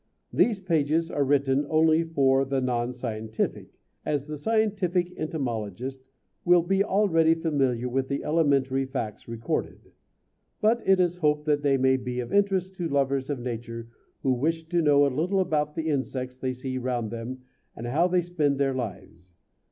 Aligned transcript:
{vi} 0.33 0.45
These 0.47 0.61
pages 0.61 1.11
are 1.11 1.23
written 1.23 1.63
only 1.69 2.03
for 2.03 2.43
the 2.43 2.59
non 2.59 2.91
scientific, 2.91 3.69
as 4.03 4.25
the 4.25 4.35
scientific 4.35 5.13
entomologist 5.15 6.01
will 6.43 6.63
be 6.63 6.83
already 6.83 7.35
familiar 7.35 7.87
with 7.87 8.07
the 8.07 8.23
elementary 8.23 8.83
facts 8.87 9.27
recorded; 9.27 9.91
but 10.59 10.81
it 10.87 10.99
is 10.99 11.17
hoped 11.17 11.45
that 11.45 11.61
they 11.61 11.77
may 11.77 11.97
be 11.97 12.19
of 12.19 12.33
interest 12.33 12.73
to 12.77 12.89
lovers 12.89 13.29
of 13.29 13.37
Nature 13.39 13.89
who 14.23 14.33
wish 14.33 14.63
to 14.69 14.81
know 14.81 15.05
a 15.05 15.15
little 15.15 15.39
about 15.39 15.75
the 15.75 15.87
insects 15.87 16.39
they 16.39 16.51
see 16.51 16.79
round 16.79 17.11
them 17.11 17.43
and 17.75 17.85
how 17.85 18.07
they 18.07 18.21
spend 18.21 18.57
their 18.57 18.73
lives. 18.73 19.35